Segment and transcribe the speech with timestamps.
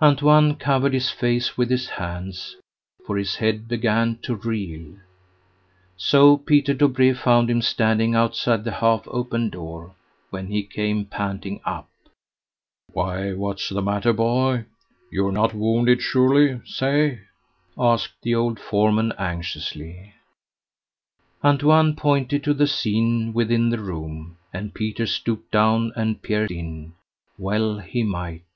[0.00, 2.56] Antoine covered his face with his hands,
[3.06, 4.94] for his head began to reel.
[5.94, 9.94] So Peter Dobree found him standing outside the half open door,
[10.30, 11.90] when he came panting up.
[12.94, 14.64] "Why, what's the matter, boy?
[15.10, 17.20] you're not wounded surely say?"
[17.78, 20.14] asked the old foreman anxiously.
[21.44, 26.94] Antoine pointed to the scene within the room, and Peter stooped down and peered in
[27.36, 28.48] well he might.